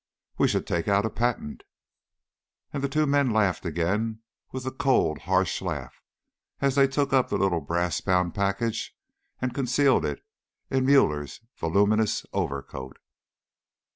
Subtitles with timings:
[0.39, 1.61] "We should take out a patent."
[2.73, 6.01] And the two men laughed again with a cold harsh laugh,
[6.59, 8.97] as they took up the little brass bound package,
[9.43, 10.25] and concealed it
[10.71, 12.97] in Müller's voluminous overcoat.